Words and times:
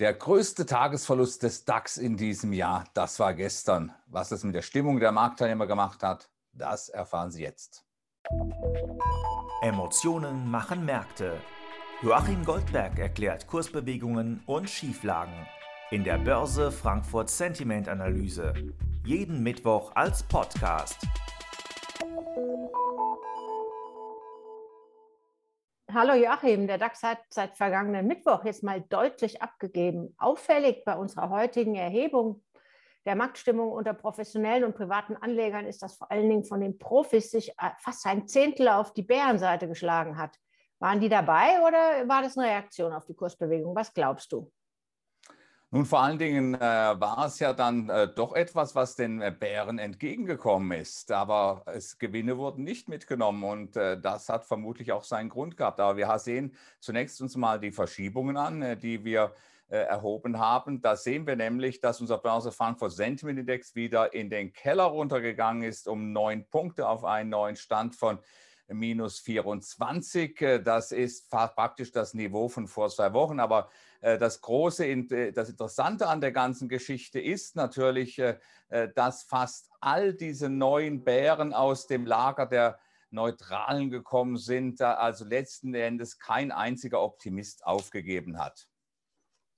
Der 0.00 0.12
größte 0.12 0.66
Tagesverlust 0.66 1.44
des 1.44 1.64
DAX 1.64 1.98
in 1.98 2.16
diesem 2.16 2.52
Jahr, 2.52 2.84
das 2.94 3.20
war 3.20 3.32
gestern. 3.32 3.94
Was 4.08 4.32
es 4.32 4.42
mit 4.42 4.56
der 4.56 4.62
Stimmung 4.62 4.98
der 4.98 5.12
Marktteilnehmer 5.12 5.68
gemacht 5.68 6.02
hat, 6.02 6.28
das 6.52 6.88
erfahren 6.88 7.30
Sie 7.30 7.42
jetzt. 7.42 7.84
Emotionen 9.62 10.50
machen 10.50 10.84
Märkte. 10.84 11.40
Joachim 12.02 12.44
Goldberg 12.44 12.98
erklärt 12.98 13.46
Kursbewegungen 13.46 14.42
und 14.46 14.68
Schieflagen 14.68 15.46
in 15.92 16.02
der 16.02 16.18
Börse 16.18 16.72
Frankfurt 16.72 17.30
Sentiment 17.30 17.88
Analyse. 17.88 18.52
Jeden 19.04 19.44
Mittwoch 19.44 19.92
als 19.94 20.24
Podcast. 20.24 20.98
Hallo 25.96 26.14
Joachim, 26.14 26.66
der 26.66 26.76
DAX 26.76 27.04
hat 27.04 27.20
seit 27.28 27.56
vergangenen 27.56 28.08
Mittwoch 28.08 28.44
jetzt 28.44 28.64
mal 28.64 28.80
deutlich 28.80 29.40
abgegeben. 29.42 30.12
Auffällig 30.18 30.84
bei 30.84 30.96
unserer 30.96 31.30
heutigen 31.30 31.76
Erhebung 31.76 32.42
der 33.06 33.14
Marktstimmung 33.14 33.70
unter 33.70 33.94
professionellen 33.94 34.64
und 34.64 34.74
privaten 34.74 35.14
Anlegern 35.14 35.66
ist, 35.66 35.84
dass 35.84 35.96
vor 35.96 36.10
allen 36.10 36.28
Dingen 36.28 36.42
von 36.42 36.60
den 36.60 36.78
Profis 36.78 37.30
sich 37.30 37.50
äh, 37.50 37.70
fast 37.78 38.04
ein 38.06 38.26
Zehntel 38.26 38.70
auf 38.70 38.92
die 38.92 39.04
Bärenseite 39.04 39.68
geschlagen 39.68 40.18
hat. 40.18 40.36
Waren 40.80 40.98
die 40.98 41.08
dabei 41.08 41.60
oder 41.64 42.08
war 42.08 42.22
das 42.22 42.36
eine 42.36 42.48
Reaktion 42.48 42.92
auf 42.92 43.04
die 43.04 43.14
Kursbewegung? 43.14 43.76
Was 43.76 43.94
glaubst 43.94 44.32
du? 44.32 44.50
Nun, 45.74 45.86
vor 45.86 46.02
allen 46.02 46.18
Dingen 46.18 46.54
äh, 46.54 46.60
war 46.60 47.26
es 47.26 47.40
ja 47.40 47.52
dann 47.52 47.88
äh, 47.88 48.06
doch 48.06 48.36
etwas, 48.36 48.76
was 48.76 48.94
den 48.94 49.20
äh, 49.20 49.34
Bären 49.36 49.80
entgegengekommen 49.80 50.78
ist. 50.78 51.10
Aber 51.10 51.64
es, 51.66 51.98
Gewinne 51.98 52.38
wurden 52.38 52.62
nicht 52.62 52.88
mitgenommen 52.88 53.42
und 53.42 53.76
äh, 53.76 54.00
das 54.00 54.28
hat 54.28 54.44
vermutlich 54.44 54.92
auch 54.92 55.02
seinen 55.02 55.30
Grund 55.30 55.56
gehabt. 55.56 55.80
Aber 55.80 55.96
wir 55.96 56.16
sehen 56.20 56.54
zunächst 56.78 57.20
uns 57.20 57.34
mal 57.34 57.58
die 57.58 57.72
Verschiebungen 57.72 58.36
an, 58.36 58.62
äh, 58.62 58.76
die 58.76 59.04
wir 59.04 59.34
erhoben 59.66 60.38
haben. 60.38 60.82
Da 60.82 60.94
sehen 60.94 61.26
wir 61.26 61.34
nämlich, 61.34 61.80
dass 61.80 62.00
unser 62.00 62.18
Börse 62.18 62.52
Frankfurt 62.52 62.92
Sentiment 62.92 63.40
Index 63.40 63.74
wieder 63.74 64.12
in 64.12 64.30
den 64.30 64.52
Keller 64.52 64.84
runtergegangen 64.84 65.64
ist, 65.64 65.88
um 65.88 66.12
neun 66.12 66.46
Punkte 66.48 66.86
auf 66.86 67.02
einen 67.04 67.30
neuen 67.30 67.56
Stand 67.56 67.96
von 67.96 68.18
minus 68.68 69.18
24. 69.20 70.62
Das 70.64 70.92
ist 70.92 71.30
praktisch 71.30 71.92
das 71.92 72.14
Niveau 72.14 72.48
von 72.48 72.66
vor 72.66 72.88
zwei 72.88 73.12
Wochen. 73.12 73.40
Aber 73.40 73.68
äh, 74.00 74.18
das 74.18 74.40
große, 74.40 74.86
äh, 74.86 75.32
das 75.32 75.50
Interessante 75.50 76.08
an 76.08 76.20
der 76.20 76.32
ganzen 76.32 76.68
Geschichte 76.68 77.20
ist 77.20 77.56
natürlich, 77.56 78.18
äh, 78.18 78.38
dass 78.94 79.22
fast 79.24 79.70
all 79.80 80.14
diese 80.14 80.48
neuen 80.48 81.04
Bären 81.04 81.52
aus 81.52 81.86
dem 81.86 82.06
Lager 82.06 82.46
der 82.46 82.78
Neutralen 83.10 83.90
gekommen 83.90 84.36
sind, 84.36 84.80
also 84.80 85.24
letzten 85.24 85.72
Endes 85.74 86.18
kein 86.18 86.50
einziger 86.50 87.00
Optimist 87.00 87.64
aufgegeben 87.64 88.38
hat. 88.38 88.66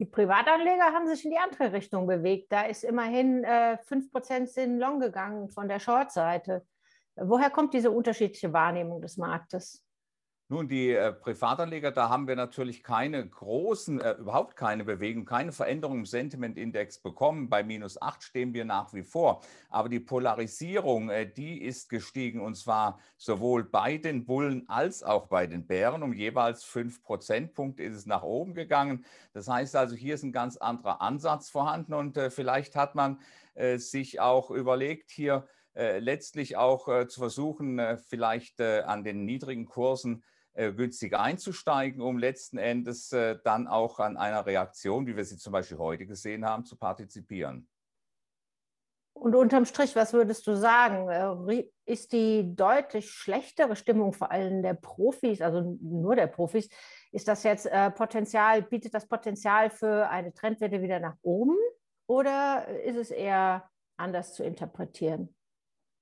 Die 0.00 0.04
Privatanleger 0.04 0.92
haben 0.92 1.08
sich 1.08 1.24
in 1.24 1.32
die 1.32 1.38
andere 1.38 1.72
Richtung 1.72 2.06
bewegt. 2.06 2.52
Da 2.52 2.62
ist 2.62 2.84
immerhin 2.84 3.42
äh, 3.42 3.78
5% 3.88 4.46
sind 4.46 4.78
long 4.78 5.00
gegangen 5.00 5.48
von 5.48 5.66
der 5.66 5.80
Short-Seite. 5.80 6.64
Woher 7.20 7.50
kommt 7.50 7.74
diese 7.74 7.90
unterschiedliche 7.90 8.52
Wahrnehmung 8.52 9.00
des 9.00 9.16
Marktes? 9.16 9.84
Nun, 10.50 10.66
die 10.66 10.92
äh, 10.92 11.12
Privatanleger, 11.12 11.90
da 11.90 12.08
haben 12.08 12.26
wir 12.26 12.34
natürlich 12.34 12.82
keine 12.82 13.28
großen, 13.28 14.00
äh, 14.00 14.12
überhaupt 14.12 14.56
keine 14.56 14.82
Bewegung, 14.82 15.26
keine 15.26 15.52
Veränderung 15.52 15.98
im 15.98 16.06
Sentimentindex 16.06 17.02
bekommen. 17.02 17.50
Bei 17.50 17.62
minus 17.62 18.00
8 18.00 18.22
stehen 18.22 18.54
wir 18.54 18.64
nach 18.64 18.94
wie 18.94 19.02
vor. 19.02 19.42
Aber 19.68 19.90
die 19.90 20.00
Polarisierung, 20.00 21.10
äh, 21.10 21.30
die 21.30 21.60
ist 21.60 21.90
gestiegen 21.90 22.40
und 22.40 22.54
zwar 22.54 22.98
sowohl 23.18 23.62
bei 23.62 23.98
den 23.98 24.24
Bullen 24.24 24.66
als 24.70 25.02
auch 25.02 25.26
bei 25.26 25.46
den 25.46 25.66
Bären. 25.66 26.02
Um 26.02 26.14
jeweils 26.14 26.64
5 26.64 27.02
Prozentpunkte 27.02 27.82
ist 27.82 27.96
es 27.96 28.06
nach 28.06 28.22
oben 28.22 28.54
gegangen. 28.54 29.04
Das 29.34 29.48
heißt 29.48 29.76
also, 29.76 29.96
hier 29.96 30.14
ist 30.14 30.22
ein 30.22 30.32
ganz 30.32 30.56
anderer 30.56 31.02
Ansatz 31.02 31.50
vorhanden 31.50 31.92
und 31.92 32.16
äh, 32.16 32.30
vielleicht 32.30 32.74
hat 32.74 32.94
man 32.94 33.20
äh, 33.52 33.76
sich 33.76 34.18
auch 34.18 34.50
überlegt, 34.50 35.10
hier 35.10 35.46
letztlich 35.78 36.56
auch 36.56 36.88
äh, 36.88 37.06
zu 37.06 37.20
versuchen, 37.20 37.78
äh, 37.78 37.96
vielleicht 37.96 38.60
an 38.60 39.04
den 39.04 39.24
niedrigen 39.24 39.66
Kursen 39.66 40.24
günstig 40.54 41.16
einzusteigen, 41.16 42.00
um 42.02 42.18
letzten 42.18 42.58
Endes 42.58 43.10
dann 43.44 43.68
auch 43.68 44.00
an 44.00 44.16
einer 44.16 44.44
Reaktion, 44.44 45.06
wie 45.06 45.14
wir 45.14 45.24
sie 45.24 45.36
zum 45.36 45.52
Beispiel 45.52 45.78
heute 45.78 46.04
gesehen 46.04 46.44
haben, 46.44 46.64
zu 46.64 46.76
partizipieren. 46.76 47.68
Und 49.12 49.36
unterm 49.36 49.66
Strich, 49.66 49.94
was 49.94 50.12
würdest 50.12 50.48
du 50.48 50.56
sagen? 50.56 51.08
Ist 51.84 52.12
die 52.12 52.56
deutlich 52.56 53.08
schlechtere 53.08 53.76
Stimmung 53.76 54.12
vor 54.12 54.32
allem 54.32 54.62
der 54.62 54.74
Profis, 54.74 55.40
also 55.42 55.78
nur 55.80 56.16
der 56.16 56.26
Profis, 56.26 56.68
ist 57.12 57.28
das 57.28 57.44
jetzt 57.44 57.70
Potenzial, 57.94 58.62
bietet 58.62 58.94
das 58.94 59.06
Potenzial 59.06 59.70
für 59.70 60.08
eine 60.08 60.32
Trendwette 60.32 60.82
wieder 60.82 60.98
nach 60.98 61.14
oben 61.22 61.56
oder 62.08 62.66
ist 62.82 62.96
es 62.96 63.12
eher 63.12 63.70
anders 63.96 64.34
zu 64.34 64.42
interpretieren? 64.42 65.36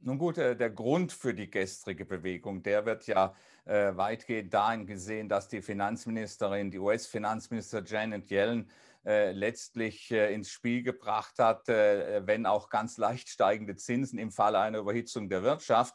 Nun 0.00 0.18
gut, 0.18 0.38
äh, 0.38 0.56
der 0.56 0.70
Grund 0.70 1.12
für 1.12 1.34
die 1.34 1.50
gestrige 1.50 2.04
Bewegung, 2.04 2.62
der 2.62 2.84
wird 2.84 3.06
ja 3.06 3.34
äh, 3.64 3.96
weitgehend 3.96 4.52
dahin 4.54 4.86
gesehen, 4.86 5.28
dass 5.28 5.48
die 5.48 5.62
Finanzministerin, 5.62 6.70
die 6.70 6.78
US-Finanzminister 6.78 7.82
Janet 7.84 8.30
Yellen, 8.30 8.70
äh, 9.04 9.32
letztlich 9.32 10.10
äh, 10.10 10.32
ins 10.34 10.50
Spiel 10.50 10.82
gebracht 10.82 11.38
hat, 11.38 11.68
wenn 11.68 12.46
auch 12.46 12.68
ganz 12.68 12.98
leicht 12.98 13.28
steigende 13.28 13.76
Zinsen 13.76 14.18
im 14.18 14.30
Falle 14.30 14.58
einer 14.58 14.78
Überhitzung 14.78 15.28
der 15.28 15.42
Wirtschaft. 15.42 15.94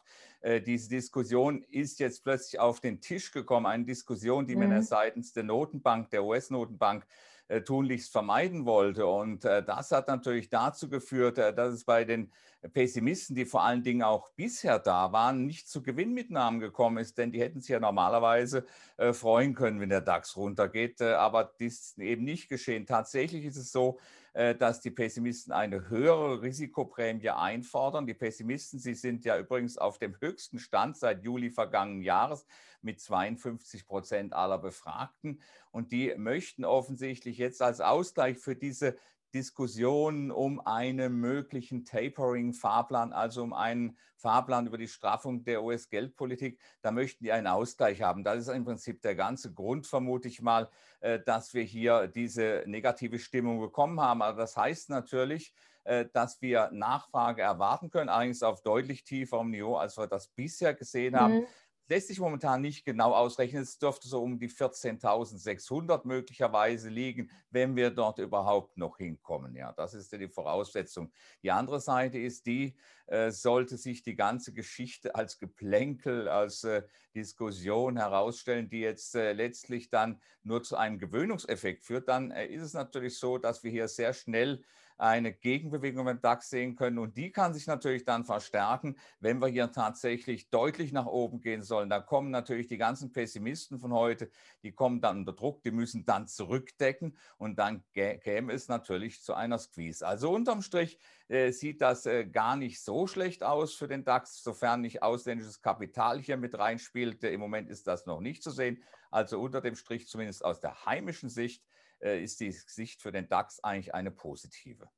Diese 0.66 0.89
Diskussion 0.89 1.63
ist 1.69 2.00
jetzt 2.00 2.23
plötzlich 2.23 2.59
auf 2.59 2.79
den 2.79 3.00
Tisch 3.00 3.31
gekommen, 3.31 3.68
eine 3.68 3.85
Diskussion, 3.85 4.47
die 4.47 4.56
mhm. 4.56 4.69
man 4.69 4.81
seitens 4.81 5.33
der 5.33 5.44
Notenbank, 5.44 6.09
der 6.09 6.23
US-Notenbank, 6.23 7.06
äh, 7.51 7.63
tunlichst 7.63 8.13
vermeiden 8.13 8.66
wollte. 8.66 9.06
Und 9.06 9.44
äh, 9.44 9.62
das 9.62 9.91
hat 9.91 10.07
natürlich 10.07 10.47
dazu 10.50 10.89
geführt, 10.89 11.38
äh, 11.38 11.53
dass 11.53 11.73
es 11.73 11.84
bei 11.84 12.06
den 12.06 12.31
Pessimisten, 12.73 13.35
die 13.35 13.44
vor 13.44 13.63
allen 13.63 13.84
Dingen 13.84 14.03
auch 14.03 14.29
bisher 14.29 14.79
da 14.79 15.12
waren, 15.12 15.45
nicht 15.45 15.67
zu 15.67 15.84
Gewinnmitnahmen 15.84 16.62
gekommen 16.62 16.97
ist, 16.97 17.17
denn 17.17 17.34
die 17.34 17.41
hätten 17.41 17.59
sich 17.59 17.72
ja 17.72 17.79
normalerweise 17.79 18.67
freuen 19.13 19.56
können, 19.56 19.79
wenn 19.79 19.89
der 19.89 20.01
DAX 20.01 20.38
runtergeht. 20.38 21.01
aber 21.01 21.51
dies 21.59 21.79
ist 21.79 21.97
eben 21.97 22.23
nicht 22.23 22.50
geschehen. 22.50 22.85
Tatsächlich 22.85 23.45
ist 23.45 23.57
es 23.57 23.72
so, 23.72 23.97
dass 24.34 24.80
die 24.80 24.92
Pessimisten 24.92 25.52
eine 25.52 25.90
höhere 25.90 26.42
Risikoprämie 26.42 27.30
einfordern. 27.30 28.08
Die 28.08 28.14
Pessimisten, 28.14 28.80
sie 28.80 28.94
sind 28.94 29.25
ja 29.25 29.38
übrigens 29.38 29.78
auf 29.78 29.97
dem 29.97 30.16
höchsten 30.22 30.58
Stand 30.58 30.96
seit 30.96 31.24
Juli 31.24 31.50
vergangenen 31.50 32.02
Jahres 32.02 32.46
mit 32.81 33.02
52 33.02 33.86
Prozent 33.86 34.34
aller 34.34 34.58
Befragten. 34.58 35.42
Und 35.72 35.92
die 35.92 36.14
möchten 36.16 36.64
offensichtlich 36.64 37.38
jetzt 37.38 37.62
als 37.62 37.81
Ausgleich 37.81 38.38
für 38.38 38.56
diese 38.56 38.97
Diskussion 39.34 40.31
um 40.31 40.59
einen 40.66 41.19
möglichen 41.19 41.86
Tapering-Fahrplan, 41.86 43.14
also 43.14 43.44
um 43.44 43.53
einen 43.53 43.97
Fahrplan 44.16 44.68
über 44.68 44.78
die 44.78 44.88
Straffung 44.88 45.44
der 45.44 45.64
US-Geldpolitik. 45.64 46.59
Da 46.81 46.92
möchten 46.92 47.24
die 47.24 47.31
einen 47.31 47.47
Ausgleich 47.47 48.02
haben. 48.02 48.24
Das 48.24 48.40
ist 48.40 48.47
im 48.50 48.66
Prinzip 48.66 49.02
der 49.02 49.16
ganze 49.16 49.53
Grund, 49.53 49.88
vermute 49.88 50.28
ich 50.28 50.42
mal, 50.42 50.69
äh, 51.00 51.19
dass 51.19 51.53
wir 51.53 51.64
hier 51.64 52.08
diese 52.08 52.64
negative 52.68 53.19
Stimmung 53.19 53.59
bekommen 53.59 54.00
haben. 54.00 54.22
Aber 54.22 54.38
das 54.38 54.56
heißt 54.58 54.90
natürlich, 54.90 55.53
äh, 55.84 56.06
dass 56.13 56.42
wir 56.42 56.69
Nachfrage 56.72 57.42
erwarten 57.42 57.90
können, 57.90 58.09
allerdings 58.09 58.44
auf 58.44 58.62
deutlich 58.62 59.03
tieferem 59.03 59.50
Niveau, 59.50 59.78
als 59.78 59.98
wir 59.98 60.08
das 60.08 60.28
bisher 60.28 60.74
gesehen 60.74 61.16
haben. 61.16 61.40
Mhm 61.40 61.46
lässt 61.91 62.07
sich 62.07 62.22
momentan 62.22 62.62
nicht 62.62 62.85
genau 62.85 63.12
ausrechnen. 63.12 63.63
Es 63.63 63.78
dürfte 63.78 64.07
so 64.07 64.24
um 64.24 64.40
die 64.40 64.50
14.600 64.50 66.07
möglicherweise 66.07 66.90
liegen, 66.90 67.29
wenn 67.50 67.75
wir 67.75 67.91
dort 67.91 68.18
überhaupt 68.19 68.78
noch 68.78 68.96
hinkommen. 68.97 69.57
Ja, 69.57 69.74
das 69.74 69.94
ist 69.94 70.09
ja 70.13 70.18
die 70.18 70.30
Voraussetzung. 70.30 71.12
Die 71.44 71.51
andere 71.51 71.81
Seite 71.81 72.18
ist 72.18 72.46
die, 72.46 72.78
äh, 73.07 73.30
sollte 73.30 73.75
sich 73.75 74.03
die 74.03 74.16
ganze 74.16 74.53
Geschichte 74.53 75.16
als 75.16 75.38
Geplänkel, 75.38 76.30
als 76.30 76.63
äh, 76.63 76.84
Diskussion 77.13 77.97
herausstellen, 77.97 78.69
die 78.69 78.80
jetzt 78.80 79.13
äh, 79.16 79.34
letztlich 79.34 79.90
dann 79.90 80.22
nur 80.44 80.63
zu 80.63 80.78
einem 80.78 80.97
Gewöhnungseffekt 80.97 81.84
führt, 81.84 82.07
dann 82.07 82.31
äh, 82.31 82.47
ist 82.47 82.62
es 82.62 82.74
natürlich 82.74 83.19
so, 83.19 83.38
dass 83.38 83.66
wir 83.66 83.72
hier 83.72 83.89
sehr 83.89 84.13
schnell 84.13 84.63
eine 85.01 85.33
Gegenbewegung 85.33 86.07
im 86.07 86.21
DAX 86.21 86.50
sehen 86.50 86.75
können. 86.75 87.00
Und 87.00 87.18
die 87.18 87.31
kann 87.31 87.53
sich 87.53 87.65
natürlich 87.65 88.06
dann 88.06 88.24
verstärken, 88.24 88.95
wenn 89.19 89.42
wir 89.42 89.48
hier 89.48 89.71
tatsächlich 89.71 90.50
deutlich 90.50 90.92
nach 90.92 91.07
oben 91.07 91.42
gehen 91.42 91.63
sollen. 91.63 91.89
Da 91.89 92.00
kommen 92.00 92.30
natürlich 92.30 92.68
die 92.68 92.77
ganzen 92.77 93.12
Pessimisten 93.12 93.80
von 93.80 93.94
heute, 93.94 94.30
die 94.63 94.71
kommen 94.71 95.01
dann 95.01 95.19
unter 95.19 95.33
Druck, 95.33 95.63
die 95.63 95.71
müssen 95.71 96.06
dann 96.06 96.27
zurückdecken 96.27 97.18
und 97.38 97.57
dann 97.57 97.83
käme 97.94 98.53
es 98.53 98.68
natürlich 98.68 99.24
zu 99.24 99.33
einer 99.33 99.57
Squeeze. 99.57 100.06
Also 100.06 100.31
unterm 100.31 100.62
Strich 100.62 101.00
äh, 101.27 101.51
sieht 101.51 101.81
das 101.81 102.06
äh, 102.06 102.25
gar 102.25 102.56
nicht 102.56 102.83
so 102.83 103.07
schlecht 103.07 103.44
aus 103.44 103.74
für 103.74 103.88
den 103.88 104.04
DAX, 104.04 104.44
sofern 104.44 104.81
nicht 104.81 105.01
ausländisches 105.01 105.62
Kapital 105.62 106.19
hier 106.19 106.38
mit 106.38 106.57
reinspielt. 106.57 107.24
Im 107.24 107.39
Moment 107.39 107.69
ist 107.69 107.88
das 107.88 108.06
noch 108.06 108.19
nicht 108.19 108.44
zu 108.44 108.51
sehen. 108.51 108.83
Also 109.09 109.42
unter 109.42 109.62
dem 109.62 109.75
Strich, 109.75 110.07
zumindest 110.07 110.45
aus 110.45 110.59
der 110.59 110.86
heimischen 110.86 111.30
Sicht, 111.30 111.63
äh, 111.63 111.70
ist 112.01 112.39
die 112.39 112.51
Sicht 112.51 113.01
für 113.01 113.12
den 113.12 113.27
DAX 113.27 113.63
eigentlich 113.63 113.94
eine 113.94 114.12
positive. 114.12 114.89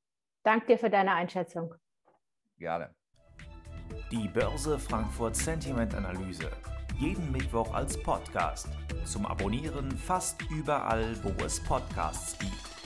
Danke 0.44 0.68
dir 0.68 0.78
für 0.78 0.90
deine 0.90 1.14
Einschätzung. 1.14 1.76
Gerne. 2.58 2.96
Die 4.12 4.28
Börse 4.28 4.80
Frankfurt 4.80 5.36
Sentiment 5.36 5.94
Analyse. 5.96 6.50
Jeden 7.00 7.32
Mittwoch 7.32 7.74
als 7.74 8.02
Podcast. 8.02 8.70
Zum 9.06 9.26
Abonnieren 9.26 9.92
fast 9.92 10.42
überall, 10.52 11.22
wo 11.24 11.30
es 11.44 11.62
Podcasts 11.64 12.38
gibt. 12.40 12.83